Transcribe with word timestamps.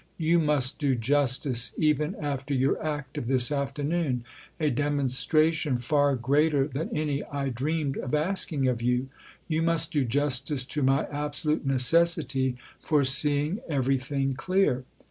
You 0.17 0.39
must 0.39 0.79
do 0.79 0.95
justice, 0.95 1.75
even 1.77 2.15
after 2.15 2.55
your 2.55 2.83
act 2.83 3.19
of 3.19 3.27
this 3.27 3.51
afternoon 3.51 4.23
a 4.59 4.71
demonstration 4.71 5.77
far 5.77 6.15
greater 6.15 6.67
than 6.67 6.89
any 6.89 7.23
I 7.25 7.49
dreamed 7.49 7.97
of 7.97 8.15
asking 8.15 8.67
of 8.67 8.81
you 8.81 9.09
you 9.47 9.61
must 9.61 9.91
do 9.91 10.03
justice 10.03 10.63
to 10.63 10.81
my 10.81 11.05
absolute 11.11 11.67
necessity 11.67 12.55
for 12.79 13.03
seeing 13.03 13.59
everything 13.69 14.33
clear. 14.33 14.85